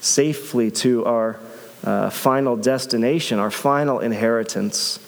[0.00, 1.40] safely to our
[1.84, 5.00] uh, final destination, our final inheritance.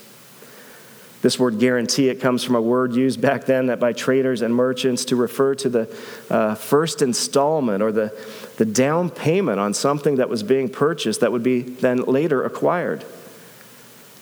[1.23, 4.55] This word guarantee, it comes from a word used back then that by traders and
[4.55, 5.99] merchants to refer to the
[6.31, 8.17] uh, first installment or the,
[8.57, 13.05] the down payment on something that was being purchased that would be then later acquired.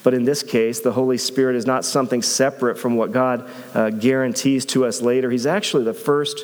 [0.03, 3.91] But in this case, the Holy Spirit is not something separate from what God uh,
[3.91, 5.31] guarantees to us later.
[5.31, 6.43] He's actually the first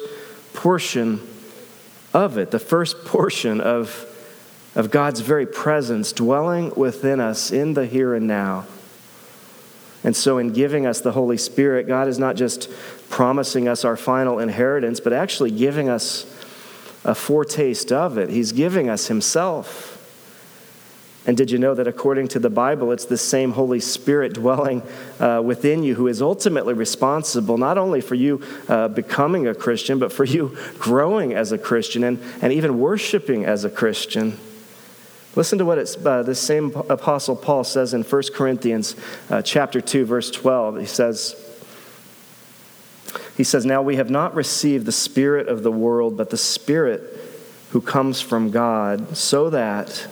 [0.53, 1.21] portion
[2.13, 4.07] of it, the first portion of,
[4.77, 8.67] of God's very presence dwelling within us in the here and now.
[10.05, 12.71] And so, in giving us the Holy Spirit, God is not just
[13.09, 16.31] promising us our final inheritance, but actually giving us
[17.05, 18.29] a foretaste of it.
[18.29, 19.93] He's giving us Himself.
[21.27, 24.83] And did you know that according to the Bible, it's the same Holy Spirit dwelling
[25.19, 29.99] uh, within you who is ultimately responsible not only for you uh, becoming a Christian,
[29.99, 34.39] but for you growing as a Christian and, and even worshiping as a Christian?
[35.37, 38.95] Listen to what it's, uh, the same apostle Paul says in 1 Corinthians
[39.31, 40.81] uh, chapter 2 verse 12.
[40.81, 41.35] He says
[43.37, 47.03] He says now we have not received the spirit of the world but the spirit
[47.71, 50.07] who comes from God so that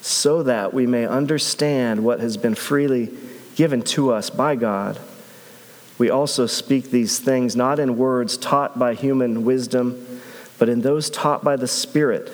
[0.00, 3.10] so that we may understand what has been freely
[3.54, 4.98] given to us by God.
[5.96, 10.20] we also speak these things not in words taught by human wisdom,
[10.58, 12.30] but in those taught by the Spirit,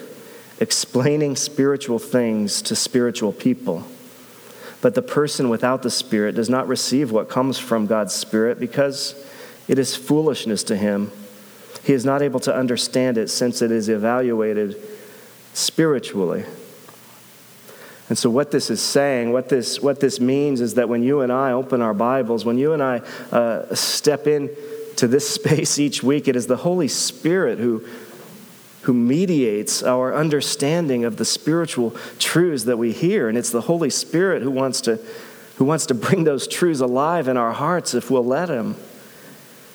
[0.60, 3.84] explaining spiritual things to spiritual people.
[4.82, 9.14] But the person without the Spirit does not receive what comes from God's Spirit because
[9.68, 11.10] it is foolishness to him.
[11.82, 14.76] He is not able to understand it since it is evaluated
[15.54, 16.44] spiritually.
[18.08, 21.20] And so, what this is saying, what this, what this means is that when you
[21.20, 22.98] and I open our Bibles, when you and I
[23.30, 24.50] uh, step in
[24.96, 27.86] to this space each week, it is the Holy Spirit who,
[28.82, 33.28] who mediates our understanding of the spiritual truths that we hear.
[33.28, 34.98] And it's the Holy Spirit who wants to,
[35.56, 38.76] who wants to bring those truths alive in our hearts if we'll let Him.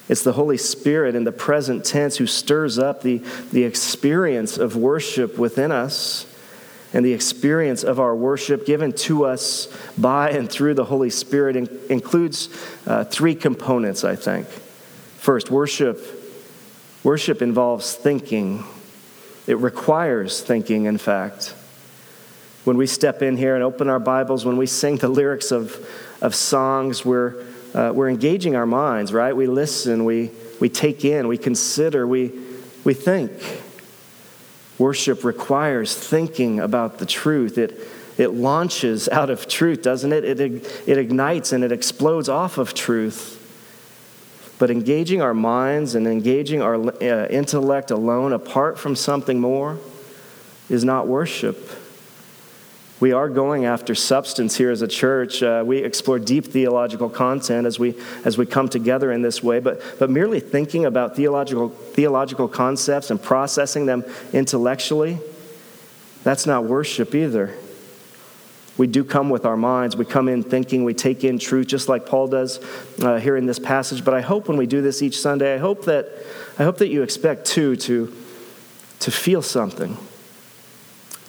[0.08, 3.18] It's the Holy Spirit in the present tense who stirs up the,
[3.52, 6.28] the experience of worship within us
[6.94, 11.56] and the experience of our worship given to us by and through the Holy Spirit
[11.56, 12.50] in, includes
[12.88, 14.48] uh, three components, I think.
[15.18, 16.00] First, worship.
[17.04, 18.63] Worship involves thinking.
[19.48, 21.54] It requires thinking, in fact.
[22.64, 25.88] When we step in here and open our Bibles, when we sing the lyrics of,
[26.22, 29.36] of songs, we're, uh, we're engaging our minds, right?
[29.36, 32.32] We listen, we, we take in, we consider, we,
[32.84, 33.32] we think.
[34.78, 37.58] Worship requires thinking about the truth.
[37.58, 37.80] It,
[38.18, 40.24] it launches out of truth, doesn't it?
[40.24, 40.42] it?
[40.88, 43.35] It ignites and it explodes off of truth.
[44.58, 49.78] But engaging our minds and engaging our uh, intellect alone, apart from something more,
[50.70, 51.70] is not worship.
[53.02, 55.44] We are going after substance here as a church.
[55.44, 59.60] Uh, we explore deep theological content as we, as we come together in this way,
[59.60, 65.20] but, but merely thinking about theological, theological concepts and processing them intellectually,
[66.24, 67.54] that's not worship either.
[68.78, 69.96] We do come with our minds.
[69.96, 72.60] We come in thinking, we take in truth, just like Paul does
[73.02, 74.04] uh, here in this passage.
[74.04, 76.10] But I hope when we do this each Sunday, I hope that,
[76.60, 78.14] I hope that you expect too to,
[79.00, 79.98] to feel something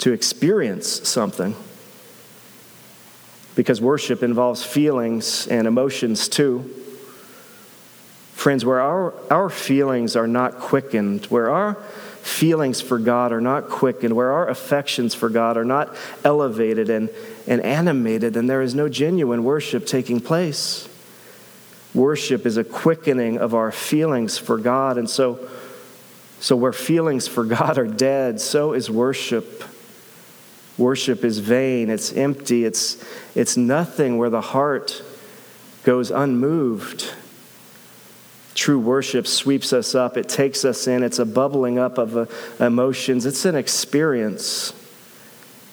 [0.06, 1.56] to experience something.
[3.54, 6.70] Because worship involves feelings and emotions too.
[8.34, 11.78] Friends, where our, our feelings are not quickened, where our
[12.26, 17.08] feelings for God are not quickened, where our affections for God are not elevated and,
[17.46, 20.88] and animated, then there is no genuine worship taking place.
[21.94, 24.98] Worship is a quickening of our feelings for God.
[24.98, 25.48] And so,
[26.40, 29.64] so where feelings for God are dead, so is worship.
[30.76, 33.02] Worship is vain, it's empty, it's,
[33.34, 35.02] it's nothing where the heart
[35.84, 37.14] goes unmoved.
[38.56, 42.26] True worship sweeps us up, it takes us in, it's a bubbling up of uh,
[42.58, 44.72] emotions, it's an experience.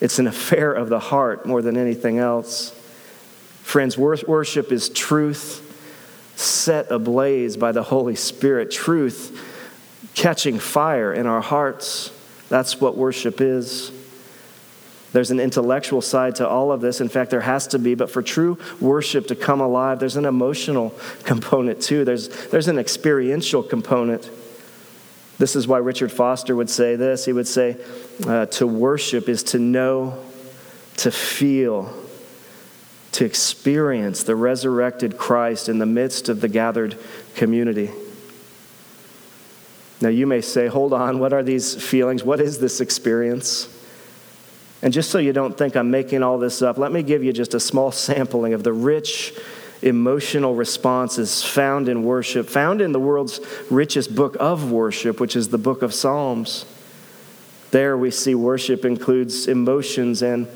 [0.01, 2.71] It's an affair of the heart more than anything else.
[3.61, 5.61] Friends, worship is truth
[6.35, 9.39] set ablaze by the Holy Spirit, truth
[10.13, 12.11] catching fire in our hearts.
[12.49, 13.93] That's what worship is.
[15.13, 16.99] There's an intellectual side to all of this.
[16.99, 17.93] In fact, there has to be.
[17.93, 22.03] But for true worship to come alive, there's an emotional component too.
[22.03, 24.29] There's, there's an experiential component.
[25.37, 27.25] This is why Richard Foster would say this.
[27.25, 27.77] He would say,
[28.25, 30.17] uh, To worship is to know,
[30.97, 31.93] to feel,
[33.13, 36.97] to experience the resurrected Christ in the midst of the gathered
[37.35, 37.91] community.
[40.01, 42.23] Now, you may say, Hold on, what are these feelings?
[42.23, 43.69] What is this experience?
[44.83, 47.31] And just so you don't think I'm making all this up, let me give you
[47.31, 49.33] just a small sampling of the rich
[49.81, 55.49] emotional responses found in worship, found in the world's richest book of worship, which is
[55.49, 56.65] the book of Psalms.
[57.71, 60.47] There we see worship includes emotions and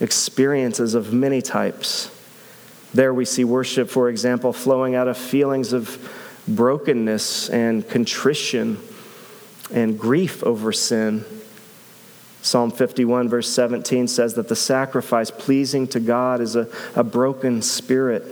[0.00, 2.10] experiences of many types.
[2.92, 6.12] There we see worship, for example, flowing out of feelings of
[6.48, 8.78] brokenness and contrition
[9.72, 11.24] and grief over sin
[12.42, 17.62] Psalm 51, verse 17 says that the sacrifice pleasing to God is a, a broken
[17.62, 18.26] spirit.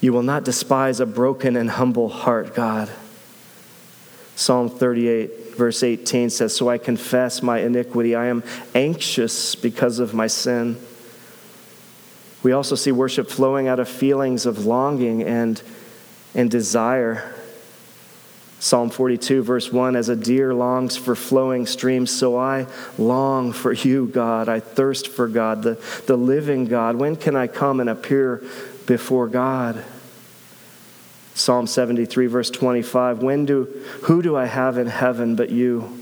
[0.00, 2.88] You will not despise a broken and humble heart, God.
[4.36, 8.14] Psalm 38, verse 18 says, So I confess my iniquity.
[8.14, 8.44] I am
[8.76, 10.78] anxious because of my sin.
[12.44, 15.60] We also see worship flowing out of feelings of longing and,
[16.34, 17.34] and desire.
[18.60, 22.66] Psalm 42, verse 1 As a deer longs for flowing streams, so I
[22.98, 24.50] long for you, God.
[24.50, 26.96] I thirst for God, the, the living God.
[26.96, 28.44] When can I come and appear
[28.86, 29.82] before God?
[31.34, 33.64] Psalm 73, verse 25 When do,
[34.02, 35.96] Who do I have in heaven but you?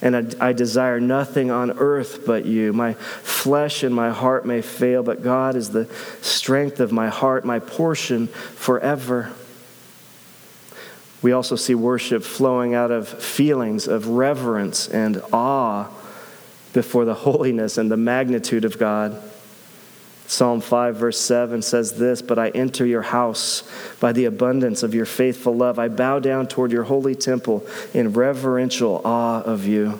[0.00, 2.72] And I, I desire nothing on earth but you.
[2.72, 5.86] My flesh and my heart may fail, but God is the
[6.22, 9.32] strength of my heart, my portion forever.
[11.24, 15.88] We also see worship flowing out of feelings of reverence and awe
[16.74, 19.22] before the holiness and the magnitude of God.
[20.26, 23.62] Psalm 5, verse 7 says this But I enter your house
[24.00, 25.78] by the abundance of your faithful love.
[25.78, 29.98] I bow down toward your holy temple in reverential awe of you.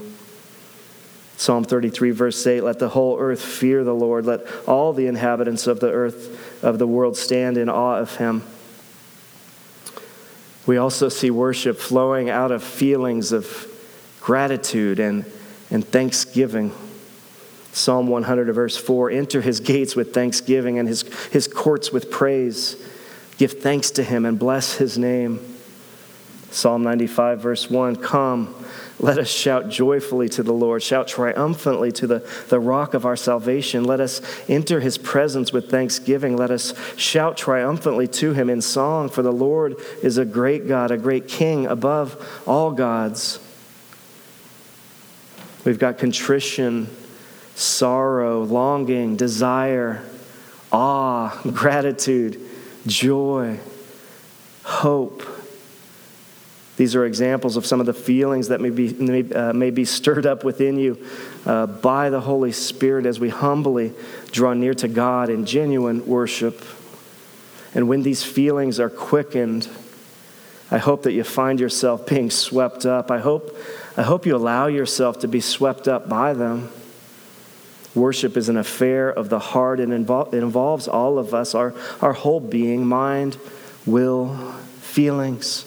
[1.39, 4.27] Psalm 33, verse 8 Let the whole earth fear the Lord.
[4.27, 8.43] Let all the inhabitants of the earth, of the world, stand in awe of him.
[10.67, 13.67] We also see worship flowing out of feelings of
[14.21, 15.25] gratitude and,
[15.71, 16.73] and thanksgiving.
[17.73, 22.77] Psalm 100, verse 4 Enter his gates with thanksgiving and his, his courts with praise.
[23.37, 25.41] Give thanks to him and bless his name.
[26.51, 28.55] Psalm 95, verse 1 Come,
[29.01, 33.17] let us shout joyfully to the Lord, shout triumphantly to the, the rock of our
[33.17, 33.85] salvation.
[33.85, 36.37] Let us enter his presence with thanksgiving.
[36.37, 40.91] Let us shout triumphantly to him in song, for the Lord is a great God,
[40.91, 43.41] a great king above all gods.
[45.65, 46.89] We've got contrition
[47.55, 50.03] sorrow, longing, desire,
[50.73, 52.41] awe, gratitude,
[52.87, 53.61] joy,
[54.65, 55.34] hope.
[56.77, 59.85] These are examples of some of the feelings that may be, may, uh, may be
[59.85, 60.99] stirred up within you
[61.47, 63.93] uh, by the Holy Spirit as we humbly
[64.33, 66.65] draw near to God in genuine worship.
[67.75, 69.69] And when these feelings are quickened,
[70.71, 73.11] I hope that you find yourself being swept up.
[73.11, 73.57] I hope,
[73.97, 76.71] I hope you allow yourself to be swept up by them.
[77.95, 82.13] Worship is an affair of the heart and it involves all of us, our, our
[82.13, 83.37] whole being mind,
[83.87, 84.35] will,
[84.81, 85.65] feelings,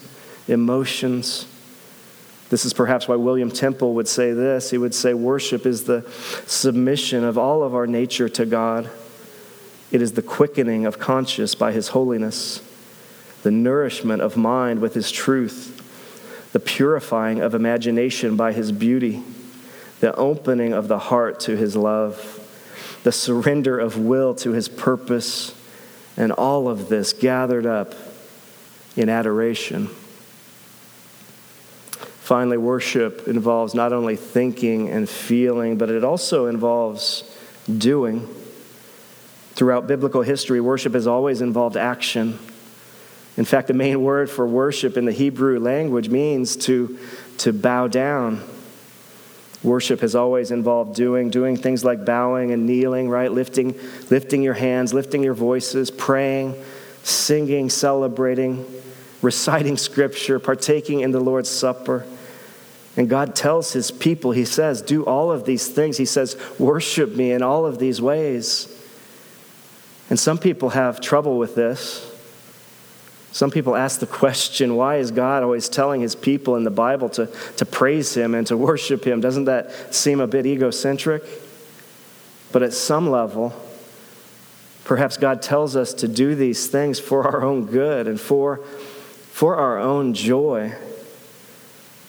[0.47, 1.47] emotions.
[2.49, 4.71] This is perhaps why William Temple would say this.
[4.71, 6.09] He would say, Worship is the
[6.45, 8.89] submission of all of our nature to God,
[9.91, 12.61] it is the quickening of conscience by His holiness,
[13.43, 19.23] the nourishment of mind with His truth, the purifying of imagination by His beauty
[19.99, 25.55] the opening of the heart to his love, the surrender of will to his purpose,
[26.15, 27.93] and all of this gathered up
[28.95, 29.89] in adoration.
[32.27, 37.23] Finally, worship involves not only thinking and feeling, but it also involves
[37.77, 38.27] doing.
[39.53, 42.37] Throughout biblical history, worship has always involved action.
[43.37, 46.99] In fact, the main word for worship in the Hebrew language means to,
[47.37, 48.43] to bow down
[49.63, 53.31] Worship has always involved doing, doing things like bowing and kneeling, right?
[53.31, 53.77] Lifting,
[54.09, 56.55] lifting your hands, lifting your voices, praying,
[57.03, 58.65] singing, celebrating,
[59.21, 62.05] reciting scripture, partaking in the Lord's Supper.
[62.97, 65.97] And God tells his people, He says, do all of these things.
[65.97, 68.73] He says, worship me in all of these ways.
[70.09, 72.11] And some people have trouble with this.
[73.31, 77.07] Some people ask the question why is God always telling his people in the Bible
[77.09, 77.27] to,
[77.57, 79.21] to praise him and to worship him?
[79.21, 81.23] Doesn't that seem a bit egocentric?
[82.51, 83.53] But at some level,
[84.85, 88.57] perhaps God tells us to do these things for our own good and for,
[89.31, 90.73] for our own joy.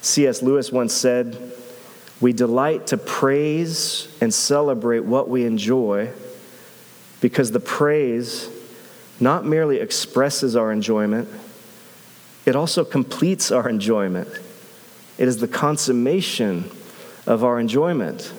[0.01, 0.43] C.S.
[0.43, 1.53] Lewis once said,
[2.21, 6.13] We delight to praise and celebrate what we enjoy
[7.21, 8.49] because the praise
[9.21, 11.29] not merely expresses our enjoyment,
[12.47, 14.29] it also completes our enjoyment.
[15.19, 16.71] It is the consummation
[17.27, 18.33] of our enjoyment.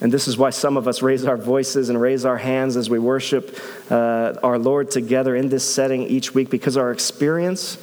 [0.00, 2.88] And this is why some of us raise our voices and raise our hands as
[2.88, 3.58] we worship
[3.90, 7.76] uh, our Lord together in this setting each week because our experience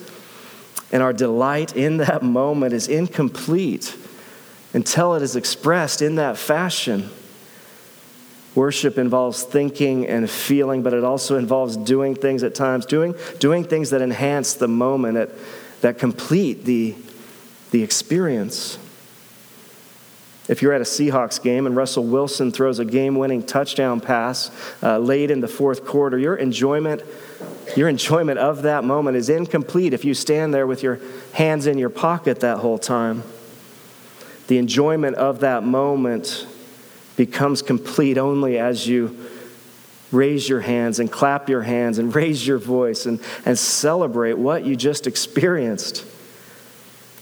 [0.92, 3.96] and our delight in that moment is incomplete
[4.74, 7.10] until it is expressed in that fashion.
[8.56, 13.64] Worship involves thinking and feeling, but it also involves doing things at times, doing, doing
[13.64, 15.30] things that enhance the moment, that,
[15.82, 16.96] that complete the,
[17.72, 18.80] the experience.
[20.48, 24.50] If you're at a Seahawks game and Russell Wilson throws a game winning touchdown pass
[24.82, 27.04] uh, late in the fourth quarter, your enjoyment,
[27.76, 31.00] your enjoyment of that moment is incomplete if you stand there with your
[31.34, 33.24] hands in your pocket that whole time.
[34.48, 36.48] The enjoyment of that moment
[37.18, 39.28] becomes complete only as you
[40.12, 44.66] raise your hands and clap your hands and raise your voice and, and celebrate what
[44.66, 46.06] you just experienced.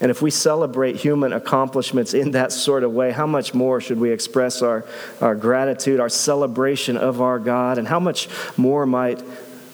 [0.02, 4.00] And if we celebrate human accomplishments in that sort of way, how much more should
[4.00, 4.86] we express our,
[5.22, 8.28] our gratitude, our celebration of our God, and how much
[8.58, 9.24] more might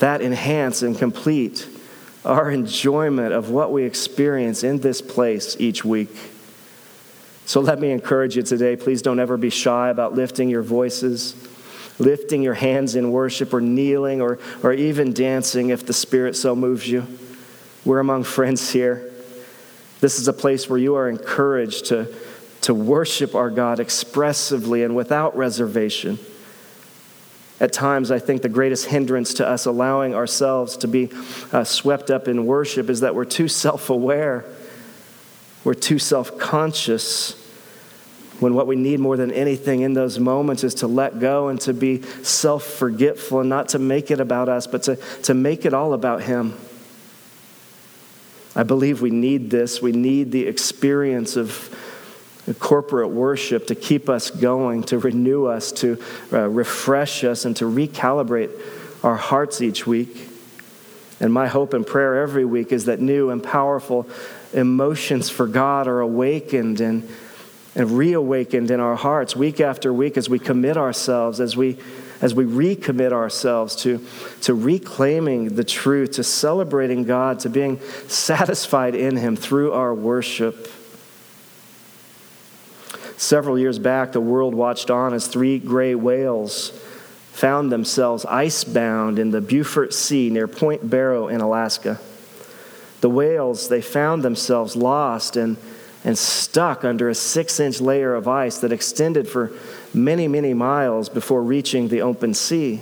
[0.02, 1.68] that enhance and complete
[2.26, 6.16] our enjoyment of what we experience in this place each week?
[7.46, 11.36] So let me encourage you today please don't ever be shy about lifting your voices,
[12.00, 16.56] lifting your hands in worship, or kneeling, or, or even dancing if the Spirit so
[16.56, 17.06] moves you.
[17.86, 19.12] We're among friends here.
[20.00, 22.14] This is a place where you are encouraged to,
[22.62, 26.20] to worship our God expressively and without reservation.
[27.62, 31.12] At times, I think the greatest hindrance to us allowing ourselves to be
[31.54, 34.44] uh, swept up in worship is that we're too self aware.
[35.64, 37.38] We're too self conscious
[38.40, 41.62] when what we need more than anything in those moments is to let go and
[41.62, 45.64] to be self forgetful and not to make it about us, but to, to make
[45.64, 46.58] it all about Him.
[48.56, 49.84] I believe we need this.
[49.84, 51.70] We need the experience of
[52.60, 56.02] corporate worship to keep us going, to renew us, to
[56.34, 58.52] uh, refresh us, and to recalibrate
[59.04, 60.30] our hearts each week.
[61.20, 64.08] And my hope and prayer every week is that new and powerful
[64.54, 67.08] emotions for God are awakened and,
[67.76, 71.78] and reawakened in our hearts week after week as we commit ourselves, as we,
[72.22, 74.04] as we recommit ourselves to,
[74.42, 80.70] to reclaiming the truth, to celebrating God, to being satisfied in Him through our worship.
[83.22, 86.72] Several years back, the world watched on as three gray whales
[87.32, 92.00] found themselves icebound in the Beaufort Sea near Point Barrow in Alaska.
[93.02, 95.58] The whales, they found themselves lost and,
[96.04, 99.52] and stuck under a six inch layer of ice that extended for
[99.94, 102.82] many, many miles before reaching the open sea.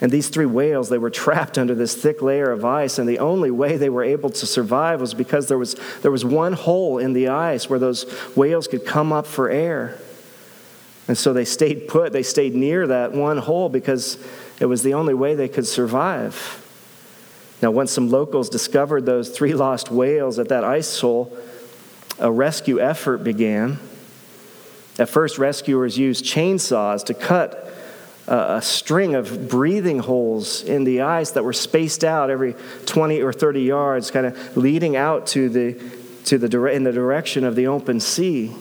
[0.00, 3.18] And these three whales, they were trapped under this thick layer of ice, and the
[3.18, 6.98] only way they were able to survive was because there was, there was one hole
[6.98, 8.04] in the ice where those
[8.36, 9.98] whales could come up for air.
[11.08, 14.18] And so they stayed put, they stayed near that one hole because
[14.60, 16.62] it was the only way they could survive.
[17.62, 21.36] Now, once some locals discovered those three lost whales at that ice hole,
[22.18, 23.78] a rescue effort began.
[24.98, 27.65] At first, rescuers used chainsaws to cut
[28.28, 32.56] a string of breathing holes in the ice that were spaced out every
[32.86, 35.80] 20 or 30 yards, kind of leading out to the,
[36.24, 38.54] to the, in the direction of the open sea.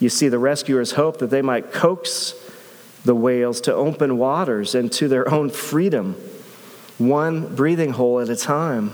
[0.00, 2.34] You see, the rescuers hoped that they might coax
[3.04, 6.14] the whales to open waters and to their own freedom,
[6.98, 8.92] one breathing hole at a time.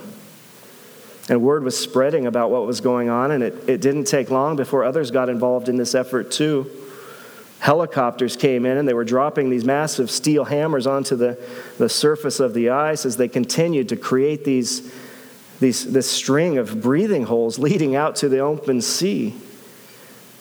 [1.29, 4.57] And word was spreading about what was going on, and it, it didn't take long
[4.57, 6.71] before others got involved in this effort too
[7.65, 11.39] helicopters came in and they were dropping these massive steel hammers onto the,
[11.79, 14.93] the surface of the ice as they continued to create these,
[15.61, 19.35] these, this string of breathing holes leading out to the open sea.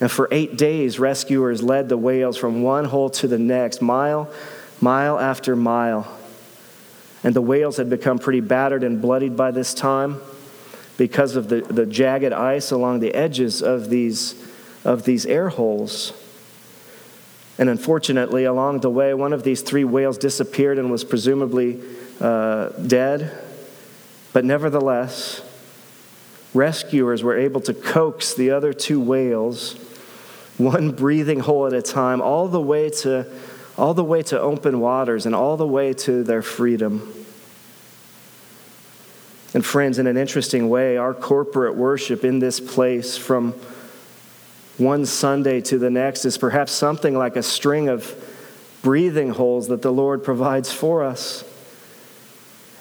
[0.01, 4.29] And for eight days, rescuers led the whales from one hole to the next, mile,
[4.81, 6.05] mile after mile.
[7.23, 10.19] And the whales had become pretty battered and bloodied by this time
[10.97, 14.35] because of the, the jagged ice along the edges of these,
[14.83, 16.11] of these air holes.
[17.57, 21.79] And unfortunately, along the way, one of these three whales disappeared and was presumably
[22.19, 23.31] uh, dead.
[24.33, 25.41] But nevertheless,
[26.53, 29.73] rescuers were able to coax the other two whales,
[30.57, 33.27] one breathing hole at a time, all the way to,
[33.77, 37.13] all the way to open waters and all the way to their freedom.
[39.53, 43.53] And, friends, in an interesting way, our corporate worship in this place from
[44.77, 48.15] one Sunday to the next is perhaps something like a string of
[48.81, 51.43] breathing holes that the Lord provides for us.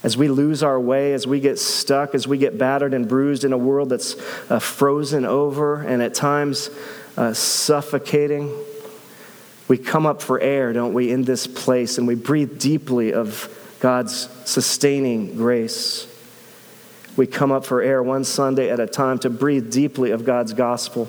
[0.03, 3.45] As we lose our way, as we get stuck, as we get battered and bruised
[3.45, 4.17] in a world that's
[4.51, 6.71] uh, frozen over and at times
[7.17, 8.53] uh, suffocating,
[9.69, 13.49] we come up for air, don't we, in this place, and we breathe deeply of
[13.81, 16.09] God's sustaining grace.
[17.17, 20.53] We come up for air one Sunday at a time to breathe deeply of God's
[20.53, 21.09] gospel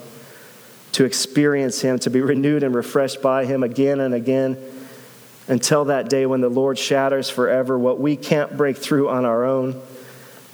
[0.93, 4.57] to experience Him, to be renewed and refreshed by Him again and again
[5.47, 9.43] until that day when the Lord shatters forever what we can't break through on our
[9.43, 9.81] own,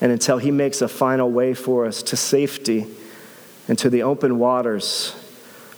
[0.01, 2.87] and until He makes a final way for us to safety
[3.67, 5.15] and to the open waters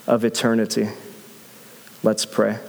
[0.07, 0.89] of eternity.
[2.03, 2.59] Let's pray.